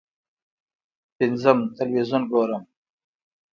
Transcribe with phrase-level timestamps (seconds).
[1.17, 2.63] ه تلویزیون ګورم.